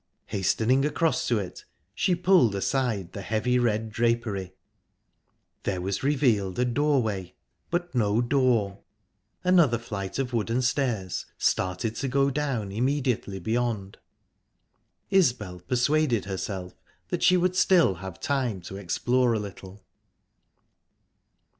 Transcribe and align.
Hastening 0.25 0.83
across 0.83 1.27
to 1.27 1.37
it, 1.37 1.63
she 1.93 2.15
pulled 2.15 2.55
aside 2.55 3.11
the 3.11 3.21
heavy 3.21 3.59
red 3.59 3.91
drapery. 3.91 4.55
There 5.61 5.79
was 5.79 6.01
revealed 6.01 6.57
a 6.57 6.65
doorway, 6.65 7.35
but 7.69 7.93
no 7.93 8.19
door; 8.19 8.79
another 9.43 9.77
flight 9.77 10.17
of 10.17 10.33
wooden 10.33 10.63
stairs 10.63 11.27
started 11.37 11.95
to 11.97 12.07
go 12.07 12.31
down 12.31 12.71
immediately 12.71 13.37
beyond. 13.37 13.99
Isbel 15.11 15.59
persuaded 15.59 16.25
herself 16.25 16.73
that 17.09 17.21
she 17.21 17.37
would 17.37 17.55
still 17.55 17.93
have 18.01 18.19
time 18.19 18.59
to 18.61 18.77
explore 18.77 19.33
a 19.33 19.39
little. 19.39 19.85